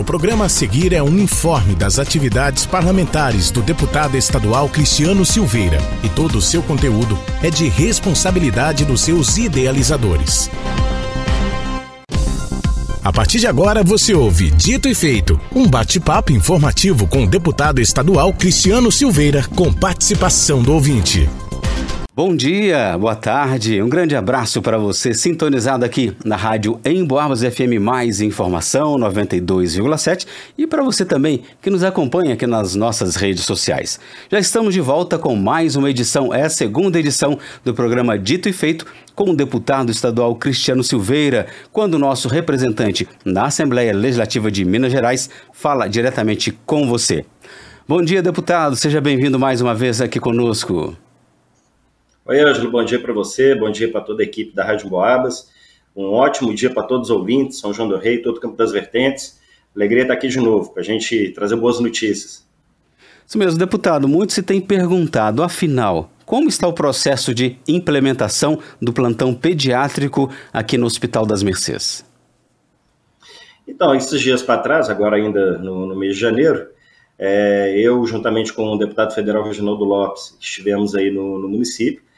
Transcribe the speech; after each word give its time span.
O 0.00 0.02
programa 0.02 0.46
a 0.46 0.48
seguir 0.48 0.94
é 0.94 1.02
um 1.02 1.18
informe 1.18 1.74
das 1.74 1.98
atividades 1.98 2.64
parlamentares 2.64 3.50
do 3.50 3.60
deputado 3.60 4.16
estadual 4.16 4.66
Cristiano 4.66 5.26
Silveira 5.26 5.76
e 6.02 6.08
todo 6.08 6.38
o 6.38 6.40
seu 6.40 6.62
conteúdo 6.62 7.18
é 7.42 7.50
de 7.50 7.68
responsabilidade 7.68 8.86
dos 8.86 9.02
seus 9.02 9.36
idealizadores. 9.36 10.50
A 13.04 13.12
partir 13.12 13.40
de 13.40 13.46
agora 13.46 13.84
você 13.84 14.14
ouve 14.14 14.50
Dito 14.50 14.88
e 14.88 14.94
Feito, 14.94 15.38
um 15.54 15.68
bate-papo 15.68 16.32
informativo 16.32 17.06
com 17.06 17.24
o 17.24 17.28
deputado 17.28 17.78
estadual 17.78 18.32
Cristiano 18.32 18.90
Silveira, 18.90 19.46
com 19.54 19.70
participação 19.70 20.62
do 20.62 20.72
ouvinte. 20.72 21.28
Bom 22.22 22.36
dia, 22.36 22.98
boa 22.98 23.16
tarde, 23.16 23.80
um 23.80 23.88
grande 23.88 24.14
abraço 24.14 24.60
para 24.60 24.76
você 24.76 25.14
sintonizado 25.14 25.86
aqui 25.86 26.14
na 26.22 26.36
rádio 26.36 26.78
Emboabas 26.84 27.40
FM 27.40 27.80
Mais 27.80 28.20
Informação 28.20 28.98
92,7 28.98 30.26
e 30.58 30.66
para 30.66 30.82
você 30.82 31.02
também 31.02 31.44
que 31.62 31.70
nos 31.70 31.82
acompanha 31.82 32.34
aqui 32.34 32.46
nas 32.46 32.74
nossas 32.74 33.16
redes 33.16 33.46
sociais. 33.46 33.98
Já 34.30 34.38
estamos 34.38 34.74
de 34.74 34.82
volta 34.82 35.18
com 35.18 35.34
mais 35.34 35.76
uma 35.76 35.88
edição, 35.88 36.34
é 36.34 36.42
a 36.42 36.50
segunda 36.50 37.00
edição 37.00 37.38
do 37.64 37.72
programa 37.72 38.18
Dito 38.18 38.50
e 38.50 38.52
Feito 38.52 38.84
com 39.14 39.30
o 39.30 39.34
deputado 39.34 39.90
estadual 39.90 40.36
Cristiano 40.36 40.84
Silveira, 40.84 41.46
quando 41.72 41.94
o 41.94 41.98
nosso 41.98 42.28
representante 42.28 43.08
na 43.24 43.46
Assembleia 43.46 43.94
Legislativa 43.94 44.50
de 44.50 44.62
Minas 44.62 44.92
Gerais 44.92 45.30
fala 45.54 45.88
diretamente 45.88 46.52
com 46.66 46.86
você. 46.86 47.24
Bom 47.88 48.02
dia, 48.02 48.22
deputado, 48.22 48.76
seja 48.76 49.00
bem-vindo 49.00 49.38
mais 49.38 49.62
uma 49.62 49.74
vez 49.74 50.02
aqui 50.02 50.20
conosco. 50.20 50.94
Oi, 52.26 52.38
Ângelo, 52.38 52.70
bom 52.70 52.84
dia 52.84 53.00
para 53.00 53.14
você, 53.14 53.54
bom 53.54 53.70
dia 53.70 53.90
para 53.90 54.02
toda 54.02 54.22
a 54.22 54.26
equipe 54.26 54.54
da 54.54 54.62
Rádio 54.62 54.90
Boabas. 54.90 55.50
Um 55.96 56.04
ótimo 56.04 56.54
dia 56.54 56.68
para 56.68 56.82
todos 56.82 57.08
os 57.08 57.16
ouvintes, 57.16 57.58
São 57.58 57.72
João 57.72 57.88
do 57.88 57.96
Rei, 57.96 58.18
todo 58.18 58.36
o 58.36 58.40
Campo 58.40 58.58
das 58.58 58.70
Vertentes. 58.72 59.40
Alegria 59.74 60.02
estar 60.02 60.12
aqui 60.12 60.28
de 60.28 60.38
novo, 60.38 60.70
para 60.70 60.82
a 60.82 60.84
gente 60.84 61.30
trazer 61.30 61.56
boas 61.56 61.80
notícias. 61.80 62.46
Isso 63.26 63.38
mesmo, 63.38 63.58
deputado, 63.58 64.06
muito 64.06 64.34
se 64.34 64.42
tem 64.42 64.60
perguntado, 64.60 65.42
afinal, 65.42 66.10
como 66.26 66.46
está 66.46 66.68
o 66.68 66.74
processo 66.74 67.34
de 67.34 67.58
implementação 67.66 68.58
do 68.82 68.92
plantão 68.92 69.34
pediátrico 69.34 70.30
aqui 70.52 70.76
no 70.76 70.84
Hospital 70.84 71.24
das 71.24 71.42
Mercês? 71.42 72.04
Então, 73.66 73.94
esses 73.94 74.20
dias 74.20 74.42
para 74.42 74.60
trás, 74.60 74.90
agora 74.90 75.16
ainda 75.16 75.56
no, 75.56 75.86
no 75.86 75.96
mês 75.96 76.16
de 76.16 76.20
janeiro, 76.20 76.68
é, 77.18 77.74
eu, 77.78 78.04
juntamente 78.04 78.52
com 78.52 78.74
o 78.74 78.78
deputado 78.78 79.14
federal 79.14 79.42
Reginaldo 79.42 79.84
Lopes, 79.84 80.36
estivemos 80.38 80.94
aí 80.94 81.10
no, 81.10 81.38
no 81.38 81.48
município 81.48 82.09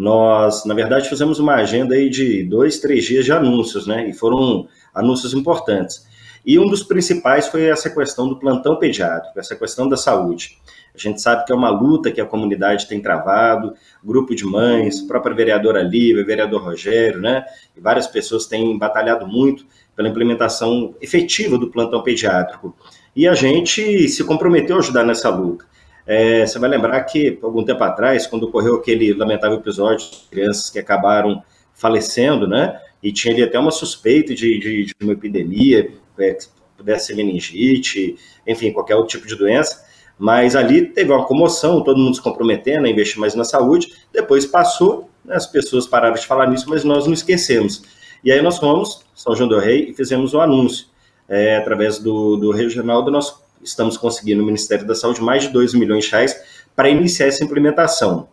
nós, 0.00 0.64
na 0.64 0.72
verdade, 0.72 1.10
fizemos 1.10 1.38
uma 1.38 1.56
agenda 1.56 1.94
aí 1.94 2.08
de 2.08 2.42
dois, 2.42 2.78
três 2.78 3.04
dias 3.04 3.22
de 3.22 3.32
anúncios, 3.32 3.86
né? 3.86 4.08
E 4.08 4.14
foram 4.14 4.66
anúncios 4.94 5.34
importantes. 5.34 6.06
E 6.44 6.58
um 6.58 6.66
dos 6.66 6.82
principais 6.82 7.48
foi 7.48 7.66
essa 7.66 7.90
questão 7.90 8.26
do 8.26 8.38
plantão 8.38 8.76
pediátrico, 8.76 9.38
essa 9.38 9.54
questão 9.54 9.86
da 9.86 9.98
saúde. 9.98 10.56
A 10.94 10.98
gente 10.98 11.20
sabe 11.20 11.44
que 11.44 11.52
é 11.52 11.54
uma 11.54 11.68
luta 11.68 12.10
que 12.10 12.18
a 12.18 12.24
comunidade 12.24 12.88
tem 12.88 12.98
travado, 12.98 13.74
grupo 14.02 14.34
de 14.34 14.46
mães, 14.46 15.02
própria 15.02 15.36
vereadora 15.36 15.82
Lívia, 15.82 16.24
vereador 16.24 16.62
Rogério, 16.62 17.20
né? 17.20 17.44
E 17.76 17.80
várias 17.80 18.06
pessoas 18.06 18.46
têm 18.46 18.78
batalhado 18.78 19.26
muito 19.26 19.66
pela 19.94 20.08
implementação 20.08 20.94
efetiva 21.02 21.58
do 21.58 21.70
plantão 21.70 22.02
pediátrico. 22.02 22.74
E 23.14 23.28
a 23.28 23.34
gente 23.34 24.08
se 24.08 24.24
comprometeu 24.24 24.76
a 24.76 24.78
ajudar 24.78 25.04
nessa 25.04 25.28
luta. 25.28 25.66
É, 26.12 26.44
você 26.44 26.58
vai 26.58 26.68
lembrar 26.68 27.00
que, 27.04 27.38
algum 27.40 27.62
tempo 27.64 27.84
atrás, 27.84 28.26
quando 28.26 28.42
ocorreu 28.42 28.74
aquele 28.74 29.12
lamentável 29.12 29.58
episódio 29.58 30.10
de 30.10 30.16
crianças 30.28 30.68
que 30.68 30.76
acabaram 30.76 31.40
falecendo, 31.72 32.48
né? 32.48 32.80
E 33.00 33.12
tinha 33.12 33.32
ali 33.32 33.44
até 33.44 33.56
uma 33.56 33.70
suspeita 33.70 34.34
de, 34.34 34.58
de, 34.58 34.86
de 34.86 34.94
uma 35.00 35.12
epidemia, 35.12 35.88
é, 36.18 36.34
que 36.34 36.46
pudesse 36.76 37.06
ser 37.06 37.14
meningite, 37.14 38.16
enfim, 38.44 38.72
qualquer 38.72 38.96
outro 38.96 39.10
tipo 39.10 39.28
de 39.28 39.36
doença. 39.36 39.84
Mas 40.18 40.56
ali 40.56 40.84
teve 40.86 41.12
uma 41.12 41.24
comoção, 41.24 41.80
todo 41.84 41.96
mundo 41.96 42.16
se 42.16 42.22
comprometendo 42.22 42.86
a 42.86 42.90
investir 42.90 43.20
mais 43.20 43.36
na 43.36 43.44
saúde. 43.44 43.92
Depois 44.12 44.44
passou, 44.44 45.08
né, 45.24 45.36
as 45.36 45.46
pessoas 45.46 45.86
pararam 45.86 46.16
de 46.16 46.26
falar 46.26 46.50
nisso, 46.50 46.68
mas 46.68 46.82
nós 46.82 47.06
não 47.06 47.14
esquecemos. 47.14 47.84
E 48.24 48.32
aí 48.32 48.42
nós 48.42 48.58
fomos, 48.58 49.06
São 49.14 49.36
João 49.36 49.48
do 49.48 49.60
Rei, 49.60 49.90
e 49.90 49.94
fizemos 49.94 50.34
o 50.34 50.38
um 50.38 50.40
anúncio 50.40 50.86
é, 51.28 51.54
através 51.54 52.00
do, 52.00 52.36
do 52.36 52.50
regional 52.50 53.00
do 53.00 53.12
nosso 53.12 53.48
estamos 53.62 53.96
conseguindo 53.96 54.40
no 54.40 54.46
Ministério 54.46 54.86
da 54.86 54.94
Saúde 54.94 55.20
mais 55.20 55.42
de 55.42 55.48
2 55.50 55.74
milhões 55.74 56.04
de 56.04 56.10
reais 56.10 56.40
para 56.74 56.88
iniciar 56.88 57.26
essa 57.26 57.44
implementação. 57.44 58.28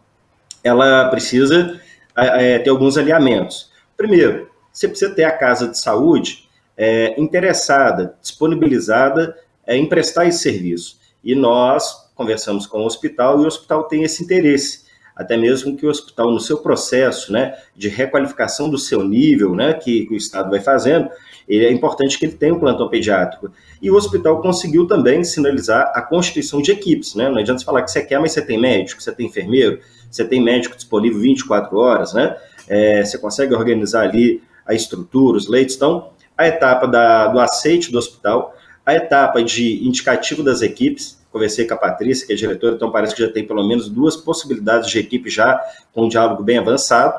Ela 0.63 1.09
precisa 1.09 1.79
é, 2.15 2.59
ter 2.59 2.69
alguns 2.69 2.97
alinhamentos. 2.97 3.71
Primeiro, 3.95 4.49
você 4.71 4.87
precisa 4.87 5.13
ter 5.13 5.23
a 5.23 5.31
casa 5.31 5.67
de 5.67 5.79
saúde 5.79 6.47
é, 6.75 7.19
interessada, 7.19 8.15
disponibilizada 8.21 9.35
é, 9.65 9.75
em 9.75 9.87
prestar 9.87 10.25
esse 10.25 10.39
serviço. 10.39 10.99
E 11.23 11.35
nós 11.35 12.09
conversamos 12.15 12.65
com 12.65 12.79
o 12.79 12.85
hospital 12.85 13.39
e 13.39 13.43
o 13.43 13.47
hospital 13.47 13.83
tem 13.83 14.03
esse 14.03 14.23
interesse 14.23 14.86
até 15.17 15.35
mesmo 15.35 15.75
que 15.75 15.85
o 15.85 15.89
hospital, 15.89 16.31
no 16.31 16.39
seu 16.39 16.59
processo 16.59 17.33
né, 17.33 17.55
de 17.75 17.89
requalificação 17.89 18.69
do 18.69 18.77
seu 18.77 19.03
nível, 19.03 19.55
né, 19.55 19.73
que, 19.73 20.05
que 20.05 20.13
o 20.13 20.17
Estado 20.17 20.49
vai 20.49 20.59
fazendo, 20.59 21.09
é 21.49 21.71
importante 21.71 22.19
que 22.19 22.25
ele 22.25 22.33
tenha 22.33 22.53
um 22.53 22.59
plantão 22.59 22.89
pediátrico. 22.89 23.49
E 23.81 23.89
o 23.89 23.95
hospital 23.95 24.41
conseguiu 24.41 24.85
também 24.85 25.23
sinalizar 25.23 25.91
a 25.95 26.01
constituição 26.01 26.61
de 26.61 26.71
equipes. 26.71 27.15
Né? 27.15 27.29
Não 27.29 27.37
adianta 27.37 27.59
você 27.59 27.65
falar 27.65 27.81
que 27.83 27.91
você 27.91 28.03
quer, 28.03 28.19
mas 28.19 28.33
você 28.33 28.41
tem 28.41 28.59
médico, 28.59 29.01
você 29.01 29.11
tem 29.11 29.27
enfermeiro, 29.27 29.79
você 30.11 30.25
tem 30.25 30.41
médico 30.41 30.75
disponível 30.75 31.19
24 31.19 31.77
horas, 31.77 32.13
né? 32.13 32.35
É, 32.67 33.03
você 33.03 33.17
consegue 33.17 33.53
organizar 33.53 34.01
ali 34.01 34.41
a 34.65 34.73
estrutura, 34.73 35.37
os 35.37 35.47
leitos. 35.47 35.75
Então, 35.75 36.09
a 36.37 36.47
etapa 36.47 36.85
da, 36.85 37.27
do 37.27 37.39
aceite 37.39 37.91
do 37.91 37.97
hospital, 37.97 38.55
a 38.85 38.93
etapa 38.93 39.43
de 39.43 39.85
indicativo 39.85 40.43
das 40.43 40.61
equipes, 40.61 41.17
conversei 41.37 41.67
com 41.67 41.75
a 41.75 41.77
Patrícia, 41.77 42.25
que 42.25 42.33
é 42.33 42.35
diretora, 42.35 42.75
então 42.75 42.91
parece 42.91 43.15
que 43.15 43.21
já 43.21 43.31
tem 43.31 43.45
pelo 43.45 43.65
menos 43.65 43.87
duas 43.87 44.17
possibilidades 44.17 44.89
de 44.89 44.97
equipe 44.97 45.29
já 45.29 45.61
com 45.93 46.05
um 46.05 46.09
diálogo 46.09 46.43
bem 46.43 46.57
avançado. 46.57 47.13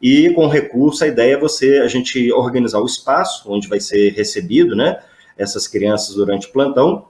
E 0.00 0.30
com 0.34 0.46
recurso, 0.46 1.02
a 1.04 1.06
ideia 1.06 1.34
é 1.34 1.38
você, 1.38 1.78
a 1.78 1.88
gente 1.88 2.30
organizar 2.32 2.80
o 2.80 2.86
espaço 2.86 3.50
onde 3.50 3.68
vai 3.68 3.80
ser 3.80 4.12
recebido, 4.12 4.76
né, 4.76 4.98
essas 5.38 5.66
crianças 5.66 6.14
durante 6.14 6.48
o 6.48 6.52
plantão. 6.52 7.06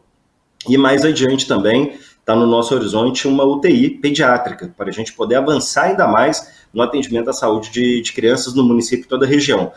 E 0.68 0.78
mais 0.78 1.04
adiante 1.04 1.48
também 1.48 1.98
está 2.20 2.36
no 2.36 2.46
nosso 2.46 2.72
horizonte 2.74 3.26
uma 3.26 3.44
UTI 3.44 3.90
pediátrica, 3.90 4.72
para 4.76 4.90
a 4.90 4.92
gente 4.92 5.12
poder 5.12 5.34
avançar 5.36 5.86
ainda 5.86 6.06
mais 6.06 6.62
no 6.72 6.80
atendimento 6.80 7.28
à 7.28 7.32
saúde 7.32 7.70
de, 7.70 8.00
de 8.00 8.12
crianças 8.12 8.54
no 8.54 8.62
município 8.62 9.04
e 9.04 9.08
toda 9.08 9.26
a 9.26 9.28
região. 9.28 9.72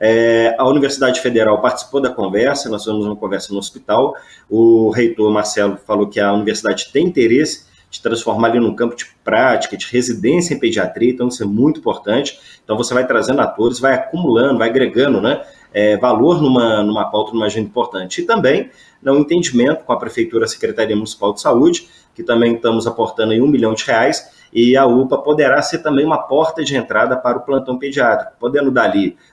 É, 0.00 0.56
a 0.58 0.66
Universidade 0.66 1.20
Federal 1.20 1.60
participou 1.60 2.00
da 2.00 2.08
conversa, 2.08 2.70
nós 2.70 2.82
fizemos 2.82 3.04
uma 3.04 3.16
conversa 3.16 3.52
no 3.52 3.58
hospital. 3.58 4.14
O 4.48 4.90
reitor 4.90 5.30
Marcelo 5.30 5.76
falou 5.86 6.08
que 6.08 6.18
a 6.18 6.32
universidade 6.32 6.90
tem 6.90 7.06
interesse 7.06 7.68
de 7.90 8.00
transformar 8.00 8.48
ali 8.48 8.60
num 8.60 8.74
campo 8.74 8.94
de 8.94 9.04
prática, 9.22 9.76
de 9.76 9.84
residência 9.86 10.54
em 10.54 10.58
pediatria, 10.58 11.10
então 11.10 11.28
isso 11.28 11.42
é 11.42 11.46
muito 11.46 11.80
importante. 11.80 12.38
Então 12.64 12.76
você 12.76 12.94
vai 12.94 13.06
trazendo 13.06 13.40
atores, 13.40 13.80
vai 13.80 13.94
acumulando, 13.94 14.58
vai 14.58 14.70
agregando 14.70 15.20
né, 15.20 15.42
é, 15.74 15.96
valor 15.96 16.40
numa, 16.40 16.82
numa 16.84 17.10
pauta, 17.10 17.32
numa 17.32 17.46
agenda 17.46 17.68
importante. 17.68 18.22
E 18.22 18.24
também 18.24 18.70
no 19.02 19.18
entendimento 19.18 19.84
com 19.84 19.92
a 19.92 19.96
Prefeitura, 19.96 20.44
a 20.44 20.48
Secretaria 20.48 20.94
Municipal 20.94 21.34
de 21.34 21.40
Saúde, 21.40 21.88
que 22.14 22.22
também 22.22 22.54
estamos 22.54 22.86
aportando 22.86 23.32
aí 23.32 23.40
um 23.40 23.48
milhão 23.48 23.74
de 23.74 23.84
reais, 23.84 24.39
e 24.52 24.76
a 24.76 24.86
UPA 24.86 25.18
poderá 25.18 25.60
ser 25.62 25.78
também 25.78 26.04
uma 26.04 26.18
porta 26.18 26.64
de 26.64 26.76
entrada 26.76 27.16
para 27.16 27.38
o 27.38 27.42
plantão 27.42 27.78
pediátrico, 27.78 28.32
podendo 28.38 28.70
dar 28.70 28.90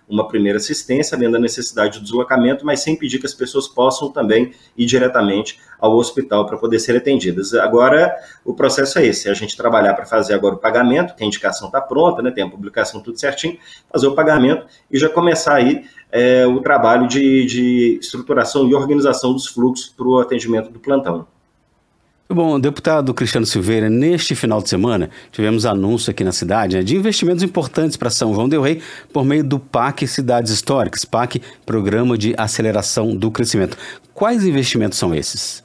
uma 0.08 0.28
primeira 0.28 0.58
assistência, 0.58 1.18
vendo 1.18 1.36
a 1.36 1.40
necessidade 1.40 1.98
do 1.98 2.04
deslocamento, 2.04 2.66
mas 2.66 2.82
sem 2.82 2.96
pedir 2.96 3.20
que 3.20 3.26
as 3.26 3.34
pessoas 3.34 3.68
possam 3.68 4.12
também 4.12 4.54
ir 4.78 4.86
diretamente 4.86 5.60
ao 5.80 5.96
hospital 5.96 6.46
para 6.46 6.58
poder 6.58 6.80
ser 6.80 6.96
atendidas. 6.96 7.54
Agora, 7.54 8.16
o 8.46 8.54
processo 8.54 9.00
é 9.00 9.08
esse, 9.08 9.28
é 9.28 9.32
a 9.32 9.34
gente 9.34 9.58
trabalhar 9.58 9.94
para 9.96 10.06
fazer 10.06 10.34
agora 10.34 10.56
o 10.56 10.60
pagamento, 10.60 11.16
que 11.16 11.24
a 11.24 11.28
indicação 11.28 11.68
está 11.68 11.82
pronta, 11.82 12.22
né, 12.22 12.32
tem 12.32 12.44
a 12.44 12.50
publicação 12.50 13.02
tudo 13.02 13.20
certinho, 13.20 13.58
fazer 13.92 14.08
o 14.08 14.16
pagamento 14.16 14.66
e 14.92 14.98
já 14.98 15.10
começar 15.10 15.56
aí 15.56 15.86
é, 16.12 16.46
o 16.46 16.62
trabalho 16.62 17.08
de, 17.08 17.46
de 17.46 18.00
estruturação 18.00 18.68
e 18.68 18.76
organização 18.76 19.34
dos 19.34 19.48
fluxos 19.48 19.88
para 19.90 20.08
o 20.08 20.20
atendimento 20.20 20.70
do 20.70 20.80
plantão. 20.80 21.28
Bom, 22.30 22.60
deputado 22.60 23.14
Cristiano 23.14 23.46
Silveira, 23.46 23.90
neste 23.90 24.36
final 24.36 24.62
de 24.62 24.68
semana 24.68 25.10
tivemos 25.32 25.66
anúncio 25.66 26.12
aqui 26.12 26.26
na 26.26 26.34
cidade 26.34 26.76
né, 26.76 26.84
de 26.84 26.94
investimentos 26.94 27.42
importantes 27.42 27.96
para 27.96 28.10
São 28.10 28.34
João 28.34 28.50
del 28.50 28.62
Rei 28.62 28.82
por 29.14 29.24
meio 29.24 29.46
do 29.46 29.58
PAC 29.58 30.06
Cidades 30.06 30.52
Históricas, 30.52 31.06
PAC 31.06 31.42
Programa 31.66 32.18
de 32.18 32.36
Aceleração 32.38 33.16
do 33.16 33.32
Crescimento. 33.32 33.78
Quais 34.14 34.46
investimentos 34.46 34.98
são 34.98 35.16
esses? 35.16 35.64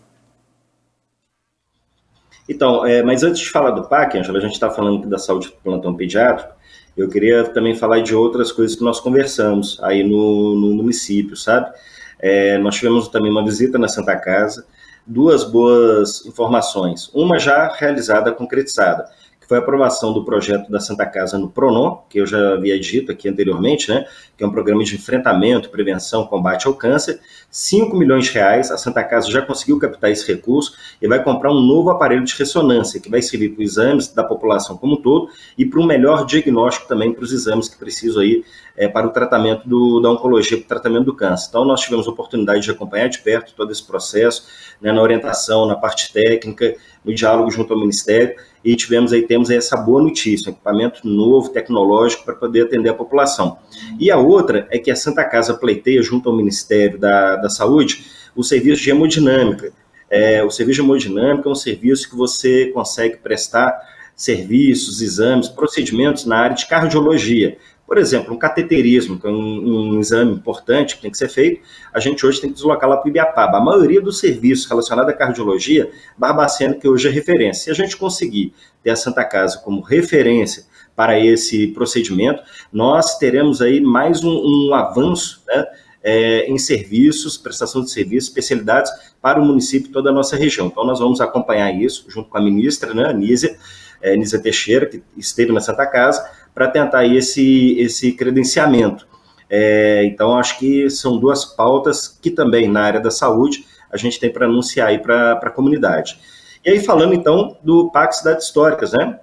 Então, 2.48 2.86
é, 2.86 3.02
mas 3.02 3.24
antes 3.24 3.40
de 3.40 3.50
falar 3.50 3.72
do 3.72 3.88
PAC, 3.88 4.18
Angela, 4.18 4.38
a 4.38 4.42
gente 4.42 4.52
está 4.52 4.70
falando 4.70 5.08
da 5.08 5.18
saúde 5.18 5.48
do 5.48 5.54
plantão 5.64 5.96
pediátrico, 5.96 6.52
eu 6.96 7.08
queria 7.08 7.42
também 7.42 7.74
falar 7.74 8.00
de 8.02 8.14
outras 8.14 8.52
coisas 8.52 8.76
que 8.76 8.84
nós 8.84 9.00
conversamos 9.00 9.80
aí 9.82 10.04
no, 10.04 10.54
no 10.54 10.74
município, 10.74 11.36
sabe? 11.36 11.72
É, 12.20 12.56
nós 12.58 12.76
tivemos 12.76 13.08
também 13.08 13.32
uma 13.32 13.44
visita 13.44 13.78
na 13.78 13.88
Santa 13.88 14.14
Casa, 14.14 14.64
duas 15.06 15.44
boas 15.44 16.24
informações. 16.26 17.10
Uma 17.12 17.38
já 17.38 17.68
realizada, 17.68 18.32
concretizada, 18.32 19.08
foi 19.52 19.58
a 19.58 19.60
aprovação 19.60 20.14
do 20.14 20.24
projeto 20.24 20.70
da 20.70 20.80
Santa 20.80 21.04
Casa 21.04 21.36
no 21.36 21.46
PRONON, 21.46 22.04
que 22.08 22.18
eu 22.18 22.24
já 22.24 22.54
havia 22.54 22.80
dito 22.80 23.12
aqui 23.12 23.28
anteriormente, 23.28 23.90
né, 23.90 24.06
que 24.34 24.42
é 24.42 24.46
um 24.46 24.50
programa 24.50 24.82
de 24.82 24.94
enfrentamento, 24.94 25.68
prevenção, 25.68 26.26
combate 26.26 26.66
ao 26.66 26.72
câncer. 26.72 27.20
5 27.50 27.94
milhões 27.94 28.24
de 28.24 28.30
reais, 28.30 28.70
a 28.70 28.78
Santa 28.78 29.04
Casa 29.04 29.30
já 29.30 29.42
conseguiu 29.42 29.78
captar 29.78 30.10
esse 30.10 30.26
recurso 30.26 30.72
e 31.02 31.06
vai 31.06 31.22
comprar 31.22 31.52
um 31.52 31.60
novo 31.60 31.90
aparelho 31.90 32.24
de 32.24 32.34
ressonância, 32.34 32.98
que 32.98 33.10
vai 33.10 33.20
servir 33.20 33.50
para 33.50 33.62
os 33.62 33.72
exames 33.72 34.08
da 34.08 34.24
população 34.24 34.74
como 34.78 34.94
um 34.94 35.02
todo 35.02 35.28
e 35.58 35.66
para 35.66 35.78
um 35.78 35.84
melhor 35.84 36.24
diagnóstico 36.24 36.88
também 36.88 37.12
para 37.12 37.22
os 37.22 37.30
exames 37.30 37.68
que 37.68 37.76
precisam 37.76 38.22
aí 38.22 38.42
é, 38.74 38.88
para 38.88 39.06
o 39.06 39.10
tratamento 39.10 39.68
do, 39.68 40.00
da 40.00 40.10
oncologia, 40.10 40.56
para 40.56 40.64
o 40.64 40.68
tratamento 40.68 41.04
do 41.04 41.14
câncer. 41.14 41.48
Então, 41.50 41.62
nós 41.62 41.82
tivemos 41.82 42.08
oportunidade 42.08 42.62
de 42.62 42.70
acompanhar 42.70 43.08
de 43.08 43.18
perto 43.18 43.52
todo 43.54 43.70
esse 43.70 43.86
processo, 43.86 44.46
né, 44.80 44.90
na 44.92 45.02
orientação, 45.02 45.66
na 45.66 45.76
parte 45.76 46.10
técnica, 46.10 46.74
no 47.04 47.14
diálogo 47.14 47.50
junto 47.50 47.74
ao 47.74 47.78
Ministério, 47.78 48.34
e 48.64 48.76
tivemos 48.76 49.12
aí, 49.12 49.22
temos 49.22 49.50
aí 49.50 49.56
essa 49.56 49.76
boa 49.76 50.02
notícia, 50.02 50.50
um 50.50 50.52
equipamento 50.52 51.06
novo, 51.06 51.48
tecnológico, 51.48 52.24
para 52.24 52.34
poder 52.34 52.62
atender 52.62 52.90
a 52.90 52.94
população. 52.94 53.58
E 53.98 54.10
a 54.10 54.16
outra 54.16 54.68
é 54.70 54.78
que 54.78 54.90
a 54.90 54.96
Santa 54.96 55.24
Casa 55.24 55.54
pleiteia, 55.54 56.02
junto 56.02 56.28
ao 56.28 56.36
Ministério 56.36 56.98
da, 56.98 57.36
da 57.36 57.48
Saúde, 57.48 58.04
o 58.36 58.42
serviço 58.42 58.82
de 58.82 58.90
hemodinâmica. 58.90 59.72
É, 60.08 60.44
o 60.44 60.50
serviço 60.50 60.80
de 60.80 60.86
hemodinâmica 60.86 61.48
é 61.48 61.52
um 61.52 61.56
serviço 61.56 62.08
que 62.08 62.16
você 62.16 62.66
consegue 62.66 63.16
prestar 63.16 63.80
serviços, 64.14 65.00
exames, 65.00 65.48
procedimentos 65.48 66.24
na 66.24 66.38
área 66.38 66.56
de 66.56 66.66
cardiologia. 66.66 67.56
Por 67.86 67.98
exemplo, 67.98 68.34
um 68.34 68.38
cateterismo, 68.38 69.18
que 69.18 69.26
é 69.26 69.30
um, 69.30 69.94
um, 69.94 70.00
exame 70.00 70.32
importante 70.32 70.96
que 70.96 71.02
tem 71.02 71.10
que 71.10 71.18
ser 71.18 71.28
feito, 71.28 71.60
a 71.92 72.00
gente 72.00 72.24
hoje 72.24 72.40
tem 72.40 72.48
que 72.48 72.54
deslocar 72.54 72.88
lá 72.88 72.96
para 72.96 73.06
o 73.06 73.10
Ibiapaba. 73.10 73.58
A 73.58 73.60
maioria 73.60 74.00
dos 74.00 74.18
serviços 74.18 74.66
relacionados 74.66 75.12
à 75.12 75.16
cardiologia, 75.16 75.90
Barbacena, 76.16 76.74
que 76.74 76.88
hoje 76.88 77.08
é 77.08 77.10
referência. 77.10 77.64
Se 77.64 77.70
a 77.70 77.74
gente 77.74 77.96
conseguir 77.96 78.54
ter 78.82 78.90
a 78.90 78.96
Santa 78.96 79.24
Casa 79.24 79.58
como 79.58 79.82
referência 79.82 80.64
para 80.96 81.18
esse 81.18 81.68
procedimento, 81.68 82.42
nós 82.72 83.18
teremos 83.18 83.60
aí 83.60 83.80
mais 83.80 84.22
um, 84.24 84.30
um 84.30 84.74
avanço 84.74 85.42
né, 85.46 85.66
é, 86.02 86.50
em 86.50 86.58
serviços, 86.58 87.36
prestação 87.36 87.82
de 87.82 87.90
serviços, 87.90 88.28
especialidades 88.30 88.90
para 89.20 89.40
o 89.40 89.44
município 89.44 89.88
e 89.88 89.92
toda 89.92 90.10
a 90.10 90.12
nossa 90.12 90.36
região. 90.36 90.66
Então, 90.66 90.84
nós 90.84 90.98
vamos 90.98 91.20
acompanhar 91.20 91.72
isso 91.72 92.06
junto 92.08 92.28
com 92.28 92.38
a 92.38 92.40
ministra, 92.40 92.92
né, 92.92 93.12
Nízia, 93.12 93.56
é, 94.02 94.16
Teixeira, 94.38 94.86
que 94.86 95.02
esteve 95.16 95.52
na 95.52 95.60
Santa 95.60 95.86
Casa, 95.86 96.28
para 96.54 96.68
tentar 96.68 97.06
esse, 97.06 97.78
esse 97.78 98.12
credenciamento. 98.12 99.06
É, 99.48 100.04
então, 100.06 100.36
acho 100.36 100.58
que 100.58 100.88
são 100.88 101.18
duas 101.18 101.44
pautas 101.44 102.08
que 102.08 102.30
também, 102.30 102.68
na 102.68 102.82
área 102.82 103.00
da 103.00 103.10
saúde, 103.10 103.66
a 103.90 103.96
gente 103.96 104.18
tem 104.18 104.32
para 104.32 104.46
anunciar 104.46 104.88
aí 104.88 104.98
para 104.98 105.32
a 105.32 105.50
comunidade. 105.50 106.18
E 106.64 106.70
aí, 106.70 106.80
falando 106.80 107.12
então 107.12 107.58
do 107.62 107.90
Pacto 107.90 108.16
Cidades 108.16 108.46
Históricas, 108.46 108.92
né? 108.92 109.20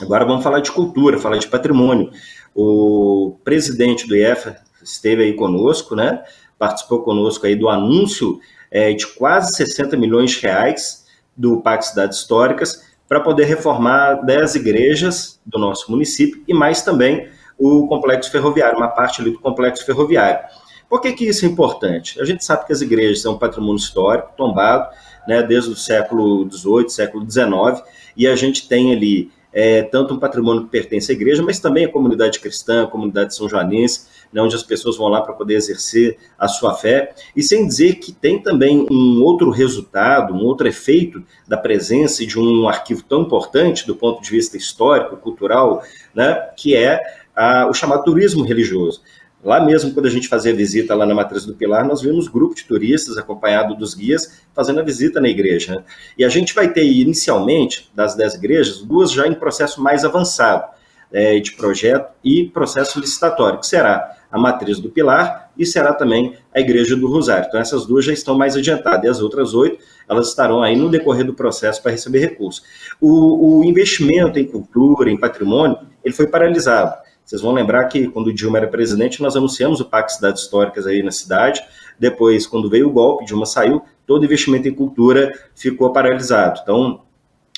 Agora 0.00 0.24
vamos 0.24 0.42
falar 0.42 0.60
de 0.60 0.72
cultura, 0.72 1.18
falar 1.18 1.38
de 1.38 1.46
patrimônio. 1.46 2.10
O 2.54 3.38
presidente 3.44 4.06
do 4.06 4.16
IEFA 4.16 4.56
esteve 4.82 5.22
aí 5.22 5.32
conosco, 5.32 5.94
né? 5.94 6.22
Participou 6.58 7.02
conosco 7.02 7.46
aí 7.46 7.56
do 7.56 7.68
anúncio 7.68 8.38
é, 8.70 8.92
de 8.92 9.06
quase 9.06 9.54
60 9.54 9.96
milhões 9.96 10.32
de 10.32 10.40
reais 10.40 11.06
do 11.36 11.62
Pacto 11.62 11.86
Cidades 11.86 12.18
Históricas 12.18 12.82
para 13.08 13.20
poder 13.20 13.44
reformar 13.44 14.24
10 14.24 14.54
igrejas 14.56 15.40
do 15.44 15.58
nosso 15.58 15.90
município 15.90 16.42
e 16.48 16.54
mais 16.54 16.82
também 16.82 17.28
o 17.58 17.86
complexo 17.86 18.30
ferroviário, 18.30 18.78
uma 18.78 18.88
parte 18.88 19.20
ali 19.20 19.30
do 19.30 19.38
complexo 19.38 19.84
ferroviário. 19.84 20.40
Por 20.88 21.00
que, 21.00 21.12
que 21.12 21.24
isso 21.24 21.44
é 21.44 21.48
importante? 21.48 22.20
A 22.20 22.24
gente 22.24 22.44
sabe 22.44 22.66
que 22.66 22.72
as 22.72 22.80
igrejas 22.80 23.22
são 23.22 23.34
um 23.34 23.38
patrimônio 23.38 23.76
histórico 23.76 24.32
tombado, 24.36 24.88
né, 25.26 25.42
desde 25.42 25.70
o 25.70 25.76
século 25.76 26.48
XVIII, 26.50 26.88
século 26.90 27.28
XIX, 27.30 27.82
e 28.16 28.26
a 28.26 28.36
gente 28.36 28.68
tem 28.68 28.92
ali 28.92 29.30
é, 29.54 29.82
tanto 29.82 30.12
um 30.12 30.18
patrimônio 30.18 30.64
que 30.64 30.70
pertence 30.70 31.12
à 31.12 31.14
igreja, 31.14 31.40
mas 31.40 31.60
também 31.60 31.84
a 31.84 31.88
comunidade 31.92 32.40
cristã, 32.40 32.82
a 32.82 32.86
comunidade 32.88 33.36
são 33.36 33.48
joanense, 33.48 34.08
né, 34.32 34.42
onde 34.42 34.56
as 34.56 34.64
pessoas 34.64 34.96
vão 34.96 35.06
lá 35.06 35.22
para 35.22 35.32
poder 35.32 35.54
exercer 35.54 36.18
a 36.36 36.48
sua 36.48 36.74
fé, 36.74 37.14
e 37.36 37.42
sem 37.42 37.64
dizer 37.64 37.94
que 37.94 38.10
tem 38.10 38.42
também 38.42 38.84
um 38.90 39.22
outro 39.22 39.50
resultado, 39.50 40.34
um 40.34 40.44
outro 40.44 40.66
efeito 40.66 41.22
da 41.46 41.56
presença 41.56 42.26
de 42.26 42.38
um 42.38 42.68
arquivo 42.68 43.04
tão 43.04 43.22
importante 43.22 43.86
do 43.86 43.94
ponto 43.94 44.20
de 44.20 44.28
vista 44.28 44.56
histórico, 44.56 45.16
cultural, 45.16 45.84
né, 46.12 46.34
que 46.56 46.74
é 46.74 47.00
a, 47.36 47.68
o 47.68 47.72
chamado 47.72 48.02
turismo 48.02 48.44
religioso. 48.44 49.02
Lá 49.44 49.62
mesmo, 49.62 49.92
quando 49.92 50.06
a 50.06 50.10
gente 50.10 50.26
fazia 50.26 50.54
visita 50.54 50.94
lá 50.94 51.04
na 51.04 51.14
Matriz 51.14 51.44
do 51.44 51.54
Pilar, 51.54 51.86
nós 51.86 52.00
vimos 52.00 52.28
grupo 52.28 52.54
de 52.54 52.64
turistas 52.64 53.18
acompanhado 53.18 53.74
dos 53.74 53.94
guias 53.94 54.42
fazendo 54.54 54.80
a 54.80 54.82
visita 54.82 55.20
na 55.20 55.28
igreja. 55.28 55.76
Né? 55.76 55.84
E 56.18 56.24
a 56.24 56.28
gente 56.30 56.54
vai 56.54 56.72
ter 56.72 56.84
inicialmente, 56.84 57.90
das 57.94 58.14
dez 58.14 58.34
igrejas, 58.34 58.78
duas 58.78 59.12
já 59.12 59.26
em 59.26 59.34
processo 59.34 59.82
mais 59.82 60.04
avançado 60.04 60.64
é, 61.12 61.38
de 61.38 61.52
projeto 61.52 62.10
e 62.24 62.46
processo 62.46 62.98
licitatório, 62.98 63.60
que 63.60 63.66
será 63.66 64.16
a 64.32 64.38
Matriz 64.38 64.80
do 64.80 64.90
Pilar 64.90 65.52
e 65.56 65.64
será 65.64 65.92
também 65.92 66.34
a 66.52 66.58
Igreja 66.58 66.96
do 66.96 67.06
Rosário. 67.06 67.46
Então 67.46 67.60
essas 67.60 67.86
duas 67.86 68.04
já 68.04 68.12
estão 68.12 68.36
mais 68.36 68.56
adiantadas 68.56 69.04
e 69.04 69.08
as 69.08 69.20
outras 69.20 69.54
oito, 69.54 69.78
elas 70.08 70.28
estarão 70.28 70.62
aí 70.62 70.74
no 70.74 70.90
decorrer 70.90 71.24
do 71.24 71.34
processo 71.34 71.80
para 71.80 71.92
receber 71.92 72.18
recursos. 72.18 72.64
O, 73.00 73.60
o 73.60 73.64
investimento 73.64 74.38
em 74.38 74.44
cultura, 74.44 75.08
em 75.10 75.16
patrimônio, 75.16 75.78
ele 76.04 76.14
foi 76.14 76.26
paralisado. 76.26 77.03
Vocês 77.24 77.40
vão 77.40 77.52
lembrar 77.52 77.84
que 77.86 78.08
quando 78.08 78.26
o 78.28 78.32
Dilma 78.32 78.58
era 78.58 78.68
presidente, 78.68 79.22
nós 79.22 79.34
anunciamos 79.36 79.80
o 79.80 79.84
Pacto 79.86 80.12
Cidades 80.12 80.42
Históricas 80.42 80.86
aí 80.86 81.02
na 81.02 81.10
cidade. 81.10 81.62
Depois, 81.98 82.46
quando 82.46 82.68
veio 82.68 82.88
o 82.88 82.92
golpe, 82.92 83.24
Dilma 83.24 83.46
saiu, 83.46 83.82
todo 84.06 84.24
investimento 84.24 84.68
em 84.68 84.74
cultura 84.74 85.32
ficou 85.54 85.92
paralisado. 85.92 86.60
Então, 86.62 87.02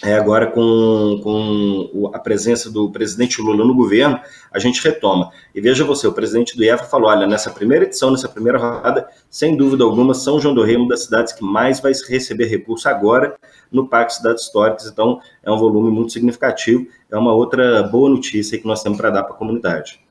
é, 0.02 0.12
agora 0.12 0.46
com, 0.48 1.20
com 1.22 2.10
a 2.12 2.18
presença 2.18 2.70
do 2.70 2.90
presidente 2.90 3.40
Lula 3.40 3.64
no 3.64 3.74
governo, 3.74 4.20
a 4.52 4.58
gente 4.58 4.82
retoma. 4.84 5.30
E 5.54 5.60
veja 5.60 5.84
você, 5.84 6.06
o 6.06 6.12
presidente 6.12 6.54
do 6.54 6.62
IEFA 6.62 6.84
falou, 6.84 7.08
olha, 7.08 7.26
nessa 7.26 7.50
primeira 7.50 7.86
edição, 7.86 8.10
nessa 8.10 8.28
primeira 8.28 8.58
rodada, 8.58 9.08
sem 9.30 9.56
dúvida 9.56 9.84
alguma, 9.84 10.12
São 10.12 10.38
João 10.38 10.54
do 10.54 10.62
Rei 10.62 10.74
é 10.74 10.78
uma 10.78 10.88
das 10.88 11.04
cidades 11.04 11.32
que 11.32 11.42
mais 11.42 11.80
vai 11.80 11.92
receber 12.08 12.46
recurso 12.46 12.88
agora 12.88 13.36
no 13.72 13.88
Pacto 13.88 14.14
Cidades 14.14 14.44
Históricas, 14.44 14.86
então 14.86 15.18
é 15.42 15.50
um 15.50 15.56
volume 15.56 15.90
muito 15.90 16.12
significativo, 16.12 16.86
é 17.10 17.16
uma 17.16 17.32
outra 17.32 17.82
boa 17.82 18.10
notícia 18.10 18.58
que 18.58 18.66
nós 18.66 18.82
temos 18.82 18.98
para 18.98 19.10
dar 19.10 19.22
para 19.24 19.34
a 19.34 19.38
comunidade. 19.38 20.05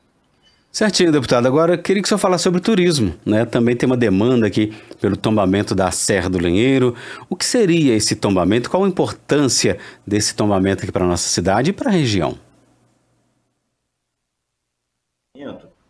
Certinho, 0.76 1.10
deputado. 1.10 1.48
Agora, 1.48 1.78
queria 1.78 2.02
que 2.02 2.06
o 2.06 2.10
senhor 2.10 2.20
falasse 2.20 2.44
sobre 2.44 2.60
turismo. 2.60 3.16
Né? 3.26 3.46
Também 3.46 3.78
tem 3.78 3.88
uma 3.88 3.96
demanda 3.96 4.46
aqui 4.46 4.74
pelo 5.00 5.16
tombamento 5.16 5.74
da 5.74 5.90
Serra 5.90 6.30
do 6.30 6.38
Lenheiro. 6.38 6.94
O 7.30 7.36
que 7.38 7.46
seria 7.46 7.96
esse 7.96 8.14
tombamento? 8.14 8.70
Qual 8.70 8.84
a 8.84 8.88
importância 8.90 9.78
desse 10.06 10.36
tombamento 10.36 10.84
aqui 10.84 10.92
para 10.92 11.06
a 11.06 11.08
nossa 11.08 11.30
cidade 11.30 11.70
e 11.70 11.74
para 11.74 11.90
a 11.90 11.94
região? 11.94 12.38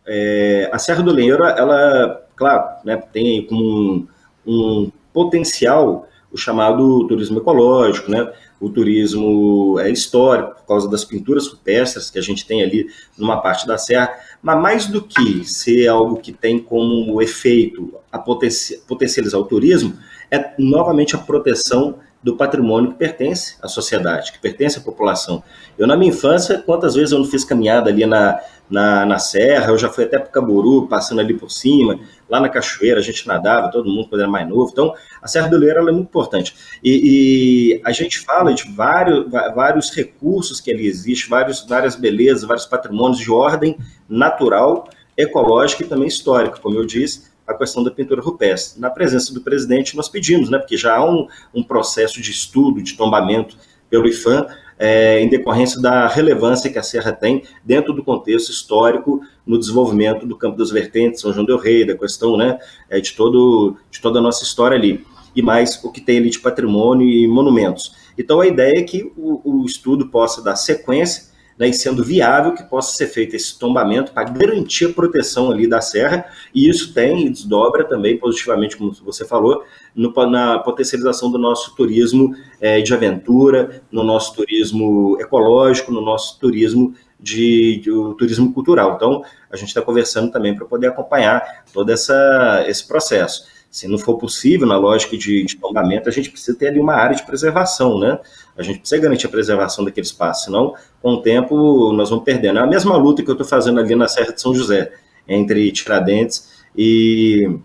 É, 0.06 0.70
a 0.72 0.78
Serra 0.78 1.02
do 1.02 1.10
Lenheiro, 1.10 1.42
ela, 1.44 2.24
claro, 2.36 2.68
né, 2.84 2.96
tem 3.12 3.44
como 3.44 4.06
um, 4.46 4.84
um 4.84 4.92
potencial 5.12 6.06
o 6.36 6.38
chamado 6.38 7.06
turismo 7.08 7.38
ecológico, 7.38 8.10
né? 8.10 8.30
o 8.60 8.68
turismo 8.68 9.78
é, 9.80 9.90
histórico, 9.90 10.56
por 10.56 10.66
causa 10.66 10.88
das 10.88 11.04
pinturas 11.04 11.46
rupestres 11.46 12.10
que 12.10 12.18
a 12.18 12.22
gente 12.22 12.46
tem 12.46 12.62
ali 12.62 12.86
numa 13.16 13.40
parte 13.40 13.66
da 13.66 13.76
serra, 13.76 14.14
mas 14.42 14.60
mais 14.60 14.86
do 14.86 15.02
que 15.02 15.44
ser 15.44 15.88
algo 15.88 16.16
que 16.16 16.32
tem 16.32 16.58
como 16.58 17.20
efeito 17.20 17.94
a 18.12 18.18
potencializar 18.18 19.38
o 19.38 19.44
turismo, 19.44 19.94
é 20.30 20.54
novamente 20.58 21.14
a 21.14 21.18
proteção 21.18 21.98
do 22.26 22.36
patrimônio 22.36 22.90
que 22.90 22.98
pertence 22.98 23.54
à 23.62 23.68
sociedade, 23.68 24.32
que 24.32 24.40
pertence 24.40 24.80
à 24.80 24.80
população. 24.80 25.44
Eu, 25.78 25.86
na 25.86 25.96
minha 25.96 26.10
infância, 26.10 26.58
quantas 26.58 26.96
vezes 26.96 27.12
eu 27.12 27.20
não 27.20 27.24
fiz 27.24 27.44
caminhada 27.44 27.88
ali 27.88 28.04
na, 28.04 28.40
na, 28.68 29.06
na 29.06 29.16
serra, 29.16 29.70
eu 29.70 29.78
já 29.78 29.88
fui 29.88 30.02
até 30.02 30.18
para 30.18 30.26
Caburu, 30.26 30.88
passando 30.88 31.20
ali 31.20 31.34
por 31.34 31.52
cima, 31.52 32.00
lá 32.28 32.40
na 32.40 32.48
cachoeira, 32.48 32.98
a 32.98 33.02
gente 33.02 33.28
nadava, 33.28 33.70
todo 33.70 33.88
mundo 33.88 34.08
quando 34.08 34.22
era 34.22 34.28
mais 34.28 34.48
novo. 34.48 34.68
Então, 34.72 34.92
a 35.22 35.28
Serra 35.28 35.46
do 35.46 35.56
Leiro 35.56 35.78
é 35.78 35.92
muito 35.92 36.08
importante. 36.08 36.52
E, 36.82 37.76
e, 37.76 37.82
a 37.84 37.92
gente 37.92 38.18
fala 38.18 38.52
de 38.52 38.72
vários, 38.72 39.30
vários 39.30 39.94
recursos 39.94 40.60
que 40.60 40.72
ali 40.72 40.84
existem, 40.84 41.30
vários, 41.30 41.64
várias 41.64 41.94
belezas, 41.94 42.42
vários 42.42 42.66
patrimônios 42.66 43.20
de 43.20 43.30
ordem 43.30 43.78
natural, 44.08 44.90
ecológica 45.16 45.84
e 45.84 45.86
também 45.86 46.08
histórica, 46.08 46.58
como 46.58 46.76
eu 46.76 46.84
disse, 46.84 47.35
a 47.46 47.54
questão 47.54 47.84
da 47.84 47.90
pintura 47.90 48.20
rupestre. 48.20 48.80
Na 48.80 48.90
presença 48.90 49.32
do 49.32 49.40
presidente, 49.40 49.96
nós 49.96 50.08
pedimos, 50.08 50.50
né, 50.50 50.58
porque 50.58 50.76
já 50.76 50.96
há 50.96 51.04
um, 51.04 51.26
um 51.54 51.62
processo 51.62 52.20
de 52.20 52.30
estudo, 52.30 52.82
de 52.82 52.94
tombamento 52.94 53.56
pelo 53.88 54.08
IFAM, 54.08 54.46
é, 54.78 55.20
em 55.20 55.28
decorrência 55.28 55.80
da 55.80 56.06
relevância 56.06 56.70
que 56.70 56.78
a 56.78 56.82
Serra 56.82 57.12
tem 57.12 57.42
dentro 57.64 57.92
do 57.92 58.04
contexto 58.04 58.50
histórico 58.50 59.20
no 59.46 59.58
desenvolvimento 59.58 60.26
do 60.26 60.36
Campo 60.36 60.58
das 60.58 60.70
Vertentes, 60.70 61.20
São 61.20 61.32
João 61.32 61.46
del 61.46 61.56
Rei, 61.56 61.86
da 61.86 61.96
questão 61.96 62.36
né, 62.36 62.58
é, 62.90 63.00
de, 63.00 63.12
todo, 63.12 63.76
de 63.90 64.00
toda 64.00 64.18
a 64.18 64.22
nossa 64.22 64.44
história 64.44 64.76
ali, 64.76 65.04
e 65.34 65.40
mais 65.40 65.82
o 65.82 65.90
que 65.90 66.00
tem 66.00 66.18
ali 66.18 66.30
de 66.30 66.40
patrimônio 66.40 67.06
e 67.06 67.26
monumentos. 67.26 67.94
Então 68.18 68.40
a 68.40 68.46
ideia 68.46 68.78
é 68.78 68.82
que 68.82 69.12
o, 69.16 69.62
o 69.62 69.64
estudo 69.64 70.08
possa 70.08 70.42
dar 70.42 70.56
sequência 70.56 71.35
né, 71.58 71.68
e 71.68 71.72
sendo 71.72 72.04
viável 72.04 72.52
que 72.52 72.62
possa 72.62 72.96
ser 72.96 73.06
feito 73.06 73.34
esse 73.34 73.58
tombamento 73.58 74.12
para 74.12 74.24
garantir 74.24 74.86
a 74.86 74.92
proteção 74.92 75.50
ali 75.50 75.66
da 75.66 75.80
serra, 75.80 76.26
e 76.54 76.68
isso 76.68 76.92
tem 76.92 77.26
e 77.26 77.30
desdobra 77.30 77.84
também 77.84 78.16
positivamente, 78.18 78.76
como 78.76 78.92
você 79.04 79.24
falou, 79.24 79.64
no, 79.94 80.12
na 80.26 80.58
potencialização 80.58 81.30
do 81.30 81.38
nosso 81.38 81.74
turismo 81.74 82.34
é, 82.60 82.80
de 82.80 82.92
aventura, 82.92 83.82
no 83.90 84.04
nosso 84.04 84.34
turismo 84.34 85.16
ecológico, 85.20 85.92
no 85.92 86.00
nosso 86.00 86.38
turismo 86.38 86.94
de, 87.18 87.80
de 87.82 87.90
turismo 88.18 88.52
cultural. 88.52 88.94
Então, 88.96 89.22
a 89.50 89.56
gente 89.56 89.68
está 89.68 89.80
conversando 89.80 90.30
também 90.30 90.54
para 90.54 90.66
poder 90.66 90.88
acompanhar 90.88 91.64
todo 91.72 91.90
essa, 91.90 92.64
esse 92.68 92.86
processo. 92.86 93.55
Se 93.70 93.86
não 93.86 93.98
for 93.98 94.16
possível, 94.16 94.66
na 94.66 94.78
lógica 94.78 95.16
de, 95.16 95.44
de 95.44 95.56
tombamento, 95.56 96.08
a 96.08 96.12
gente 96.12 96.30
precisa 96.30 96.56
ter 96.56 96.68
ali 96.68 96.80
uma 96.80 96.94
área 96.94 97.14
de 97.14 97.24
preservação, 97.24 97.98
né? 97.98 98.18
A 98.56 98.62
gente 98.62 98.78
precisa 98.78 99.00
garantir 99.00 99.26
a 99.26 99.30
preservação 99.30 99.84
daquele 99.84 100.06
espaço, 100.06 100.46
senão, 100.46 100.74
com 101.02 101.14
o 101.14 101.22
tempo, 101.22 101.92
nós 101.92 102.08
vamos 102.08 102.24
perdendo. 102.24 102.58
É 102.58 102.62
a 102.62 102.66
mesma 102.66 102.96
luta 102.96 103.22
que 103.22 103.28
eu 103.28 103.34
estou 103.34 103.46
fazendo 103.46 103.78
ali 103.78 103.94
na 103.94 104.08
Serra 104.08 104.32
de 104.32 104.40
São 104.40 104.54
José, 104.54 104.92
entre 105.28 105.70
Tiradentes 105.72 106.64
e 106.76 107.58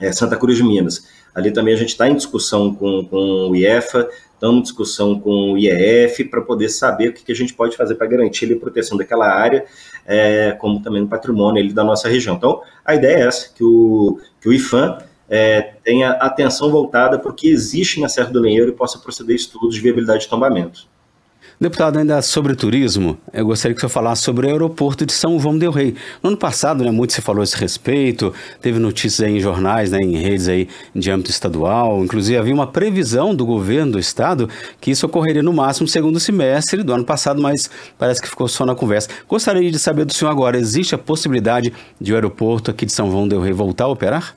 é, 0.00 0.10
Santa 0.12 0.36
Cruz 0.36 0.56
de 0.56 0.64
Minas. 0.64 1.06
Ali 1.34 1.52
também 1.52 1.74
a 1.74 1.76
gente 1.76 1.90
está 1.90 2.08
em 2.08 2.14
discussão 2.14 2.74
com, 2.74 3.04
com 3.04 3.50
o 3.50 3.56
IEFA, 3.56 4.08
estamos 4.34 4.58
em 4.58 4.62
discussão 4.62 5.20
com 5.20 5.52
o 5.52 5.58
IEF 5.58 6.24
para 6.24 6.40
poder 6.40 6.68
saber 6.70 7.08
o 7.08 7.12
que, 7.12 7.24
que, 7.24 7.32
a 7.32 7.34
gente 7.34 7.54
pode 7.54 7.76
fazer 7.76 7.94
para 7.94 8.06
garantir 8.06 8.52
a 8.52 8.56
proteção 8.56 8.96
daquela 8.96 9.28
área, 9.28 9.64
é, 10.06 10.52
como 10.52 10.82
também 10.82 11.02
o 11.02 11.06
patrimônio 11.06 11.62
ali 11.62 11.72
da 11.72 11.84
nossa 11.84 12.08
região. 12.08 12.36
Então, 12.36 12.62
a 12.84 12.94
ideia 12.94 13.16
é 13.16 13.26
essa, 13.26 13.52
que 13.54 13.62
o, 13.62 14.18
que 14.40 14.48
o 14.48 14.52
IFAM 14.52 14.98
é, 15.28 15.74
tenha 15.84 16.10
atenção 16.12 16.70
voltada 16.70 17.18
para 17.18 17.30
o 17.30 17.34
que 17.34 17.48
existe 17.48 18.00
na 18.00 18.08
Serra 18.08 18.30
do 18.30 18.40
Lenheiro 18.40 18.70
e 18.70 18.74
possa 18.74 18.98
proceder 18.98 19.36
estudos 19.36 19.76
de 19.76 19.80
viabilidade 19.80 20.22
de 20.22 20.28
tombamento. 20.28 20.89
Deputado, 21.62 21.98
ainda 21.98 22.22
sobre 22.22 22.56
turismo, 22.56 23.18
eu 23.34 23.44
gostaria 23.44 23.74
que 23.74 23.78
o 23.78 23.80
senhor 23.82 23.90
falasse 23.90 24.22
sobre 24.22 24.46
o 24.46 24.48
aeroporto 24.48 25.04
de 25.04 25.12
São 25.12 25.38
João 25.38 25.58
del 25.58 25.70
Rei. 25.70 25.94
No 26.22 26.28
ano 26.28 26.36
passado, 26.38 26.82
né, 26.82 26.90
muito 26.90 27.12
se 27.12 27.20
falou 27.20 27.42
a 27.42 27.44
esse 27.44 27.54
respeito, 27.54 28.32
teve 28.62 28.78
notícias 28.78 29.28
em 29.28 29.38
jornais, 29.38 29.90
né, 29.90 29.98
em 30.00 30.16
redes 30.16 30.48
aí 30.48 30.68
de 30.94 31.10
âmbito 31.10 31.30
estadual, 31.30 32.02
inclusive 32.02 32.38
havia 32.38 32.54
uma 32.54 32.66
previsão 32.66 33.34
do 33.34 33.44
governo 33.44 33.92
do 33.92 33.98
estado 33.98 34.48
que 34.80 34.90
isso 34.90 35.04
ocorreria 35.04 35.42
no 35.42 35.52
máximo 35.52 35.84
no 35.84 35.90
segundo 35.90 36.18
semestre 36.18 36.82
do 36.82 36.94
ano 36.94 37.04
passado, 37.04 37.42
mas 37.42 37.68
parece 37.98 38.22
que 38.22 38.28
ficou 38.30 38.48
só 38.48 38.64
na 38.64 38.74
conversa. 38.74 39.10
Gostaria 39.28 39.70
de 39.70 39.78
saber 39.78 40.06
do 40.06 40.14
senhor 40.14 40.30
agora, 40.30 40.56
existe 40.56 40.94
a 40.94 40.98
possibilidade 40.98 41.74
de 42.00 42.10
o 42.10 42.14
aeroporto 42.14 42.70
aqui 42.70 42.86
de 42.86 42.92
São 42.92 43.10
João 43.10 43.28
del 43.28 43.42
Rei 43.42 43.52
voltar 43.52 43.84
a 43.84 43.88
operar? 43.88 44.34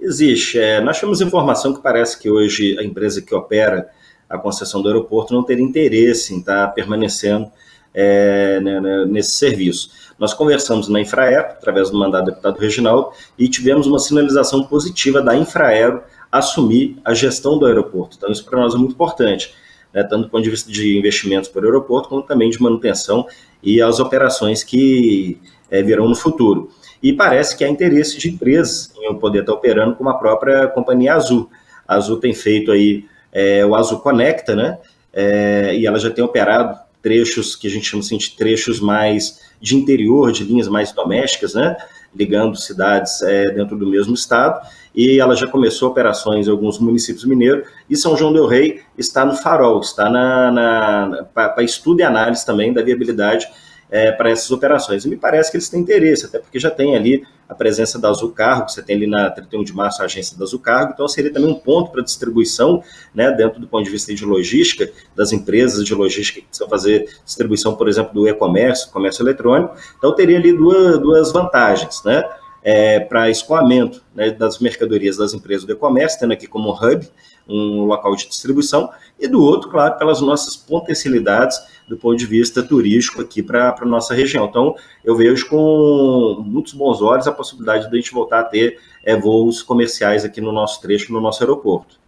Existe. 0.00 0.58
É, 0.58 0.80
nós 0.80 0.98
temos 0.98 1.20
informação 1.20 1.74
que 1.74 1.82
parece 1.82 2.18
que 2.18 2.30
hoje 2.30 2.78
a 2.78 2.82
empresa 2.82 3.20
que 3.20 3.34
opera 3.34 3.90
a 4.30 4.38
concessão 4.38 4.80
do 4.80 4.88
aeroporto 4.88 5.34
não 5.34 5.42
teria 5.42 5.64
interesse 5.64 6.32
em 6.32 6.38
estar 6.38 6.68
permanecendo 6.68 7.50
é, 7.92 8.60
né, 8.60 8.80
né, 8.80 9.04
nesse 9.06 9.32
serviço. 9.32 9.90
Nós 10.18 10.32
conversamos 10.32 10.88
na 10.88 11.00
Infraero, 11.00 11.46
através 11.46 11.90
do 11.90 11.98
mandato 11.98 12.26
do 12.26 12.30
deputado 12.30 12.58
Reginaldo, 12.58 13.10
e 13.36 13.48
tivemos 13.48 13.86
uma 13.86 13.98
sinalização 13.98 14.62
positiva 14.64 15.20
da 15.20 15.34
Infraero 15.34 16.02
assumir 16.30 16.96
a 17.04 17.12
gestão 17.12 17.58
do 17.58 17.66
aeroporto. 17.66 18.16
Então, 18.16 18.30
isso 18.30 18.44
para 18.44 18.60
nós 18.60 18.74
é 18.74 18.78
muito 18.78 18.92
importante, 18.92 19.52
né, 19.92 20.04
tanto 20.04 20.24
do 20.24 20.30
ponto 20.30 20.44
de 20.44 20.50
vista 20.50 20.70
de 20.70 20.96
investimentos 20.96 21.48
para 21.48 21.62
o 21.62 21.64
aeroporto, 21.64 22.08
como 22.08 22.22
também 22.22 22.48
de 22.48 22.62
manutenção 22.62 23.26
e 23.62 23.82
as 23.82 23.98
operações 23.98 24.62
que 24.62 25.38
é, 25.68 25.82
virão 25.82 26.08
no 26.08 26.14
futuro 26.14 26.70
e 27.02 27.12
parece 27.12 27.56
que 27.56 27.64
há 27.64 27.68
interesse 27.68 28.18
de 28.18 28.30
empresas 28.30 28.92
em 29.02 29.14
poder 29.14 29.40
estar 29.40 29.52
operando 29.52 29.96
com 29.96 30.08
a 30.08 30.14
própria 30.14 30.68
companhia 30.68 31.14
Azul. 31.14 31.50
A 31.88 31.96
Azul 31.96 32.18
tem 32.18 32.34
feito 32.34 32.70
aí 32.70 33.06
é, 33.32 33.64
o 33.64 33.74
Azul 33.74 34.00
Conecta, 34.00 34.54
né? 34.54 34.78
É, 35.12 35.74
e 35.76 35.86
ela 35.86 35.98
já 35.98 36.10
tem 36.10 36.22
operado 36.22 36.78
trechos 37.02 37.56
que 37.56 37.66
a 37.66 37.70
gente 37.70 37.86
chama 37.86 38.02
assim, 38.02 38.18
de 38.18 38.36
trechos 38.36 38.80
mais 38.80 39.40
de 39.60 39.76
interior, 39.76 40.32
de 40.32 40.44
linhas 40.44 40.68
mais 40.68 40.92
domésticas, 40.92 41.54
né? 41.54 41.76
Ligando 42.14 42.56
cidades 42.56 43.22
é, 43.22 43.50
dentro 43.50 43.76
do 43.76 43.86
mesmo 43.86 44.14
estado. 44.14 44.60
E 44.94 45.20
ela 45.20 45.36
já 45.36 45.46
começou 45.46 45.88
operações 45.88 46.48
em 46.48 46.50
alguns 46.50 46.78
municípios 46.78 47.24
mineiros. 47.24 47.68
E 47.88 47.96
São 47.96 48.16
João 48.16 48.32
Del 48.32 48.46
Rei 48.46 48.80
está 48.98 49.24
no 49.24 49.34
farol, 49.34 49.80
está 49.80 50.10
na, 50.10 50.50
na 50.50 51.24
para 51.32 51.62
estudo 51.62 52.00
e 52.00 52.02
análise 52.02 52.44
também 52.44 52.72
da 52.72 52.82
viabilidade 52.82 53.46
é, 53.90 54.12
para 54.12 54.30
essas 54.30 54.50
operações. 54.50 55.04
E 55.04 55.08
me 55.08 55.16
parece 55.16 55.50
que 55.50 55.56
eles 55.56 55.68
têm 55.68 55.80
interesse, 55.80 56.26
até 56.26 56.38
porque 56.38 56.58
já 56.58 56.70
tem 56.70 56.96
ali 56.96 57.24
a 57.48 57.54
presença 57.54 57.98
da 57.98 58.08
Azul 58.08 58.30
Cargo, 58.30 58.68
você 58.68 58.80
tem 58.80 58.94
ali 58.94 59.08
na 59.08 59.28
31 59.28 59.64
de 59.64 59.74
março 59.74 60.00
a 60.00 60.04
agência 60.04 60.38
da 60.38 60.44
Azul 60.44 60.60
Cargo, 60.60 60.92
então 60.94 61.08
seria 61.08 61.32
também 61.32 61.50
um 61.50 61.54
ponto 61.54 61.90
para 61.90 62.00
distribuição, 62.00 62.80
né, 63.12 63.32
dentro 63.32 63.60
do 63.60 63.66
ponto 63.66 63.84
de 63.84 63.90
vista 63.90 64.14
de 64.14 64.24
logística, 64.24 64.88
das 65.16 65.32
empresas 65.32 65.84
de 65.84 65.92
logística 65.92 66.40
que 66.40 66.46
precisam 66.46 66.68
fazer 66.68 67.08
distribuição, 67.24 67.74
por 67.74 67.88
exemplo, 67.88 68.14
do 68.14 68.28
e-commerce, 68.28 68.88
comércio 68.90 69.24
eletrônico. 69.24 69.74
Então 69.98 70.14
teria 70.14 70.38
ali 70.38 70.52
duas, 70.52 70.98
duas 71.00 71.32
vantagens, 71.32 72.04
né? 72.04 72.22
É, 72.62 73.00
para 73.00 73.30
escoamento 73.30 74.02
né, 74.14 74.30
das 74.30 74.58
mercadorias 74.58 75.16
das 75.16 75.32
empresas 75.32 75.64
do 75.64 75.72
e-commerce, 75.72 76.18
tendo 76.18 76.32
aqui 76.32 76.46
como 76.46 76.72
hub 76.72 77.08
um 77.48 77.84
local 77.84 78.14
de 78.14 78.28
distribuição, 78.28 78.90
e 79.18 79.26
do 79.26 79.42
outro, 79.42 79.70
claro, 79.70 79.98
pelas 79.98 80.20
nossas 80.20 80.56
potencialidades 80.56 81.60
do 81.88 81.96
ponto 81.96 82.16
de 82.16 82.26
vista 82.26 82.62
turístico 82.62 83.20
aqui 83.20 83.42
para 83.42 83.74
a 83.78 83.84
nossa 83.84 84.14
região. 84.14 84.46
Então, 84.46 84.74
eu 85.04 85.16
vejo 85.16 85.48
com 85.48 86.42
muitos 86.46 86.72
bons 86.72 87.02
olhos 87.02 87.26
a 87.26 87.32
possibilidade 87.32 87.90
de 87.90 87.96
a 87.96 88.00
gente 88.00 88.12
voltar 88.12 88.40
a 88.40 88.44
ter 88.44 88.78
é, 89.04 89.16
voos 89.16 89.62
comerciais 89.62 90.24
aqui 90.24 90.40
no 90.40 90.52
nosso 90.52 90.80
trecho, 90.80 91.12
no 91.12 91.20
nosso 91.20 91.42
aeroporto. 91.42 91.99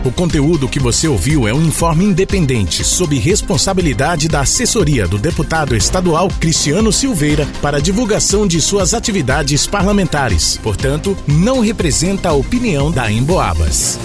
O 0.06 0.12
conteúdo 0.12 0.68
que 0.68 0.78
você 0.78 1.08
ouviu 1.08 1.48
é 1.48 1.52
um 1.52 1.60
informe 1.64 2.04
independente 2.04 2.84
sob 2.84 3.18
responsabilidade 3.18 4.28
da 4.28 4.42
assessoria 4.42 5.08
do 5.08 5.18
deputado 5.18 5.74
estadual 5.74 6.28
Cristiano 6.38 6.92
Silveira 6.92 7.44
para 7.60 7.80
divulgação 7.80 8.46
de 8.46 8.60
suas 8.60 8.94
atividades 8.94 9.66
parlamentares. 9.66 10.60
Portanto, 10.62 11.16
não 11.26 11.58
representa 11.58 12.28
a 12.28 12.34
opinião 12.34 12.88
da 12.88 13.10
Emboabas. 13.10 13.98